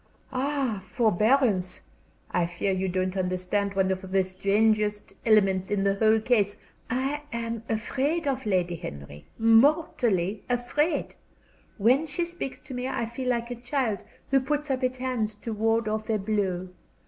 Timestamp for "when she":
11.77-12.25